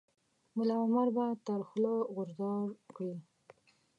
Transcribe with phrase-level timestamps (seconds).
[0.55, 2.65] ملا عمر به تر خوله غورځار
[2.95, 3.15] کړي.